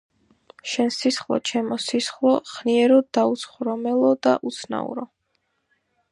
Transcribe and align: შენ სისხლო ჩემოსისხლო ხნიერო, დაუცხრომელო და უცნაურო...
შენ 0.69 0.87
სისხლო 0.93 1.37
ჩემოსისხლო 1.49 2.31
ხნიერო, 2.51 2.97
დაუცხრომელო 3.17 4.09
და 4.29 4.33
უცნაურო... 4.51 5.05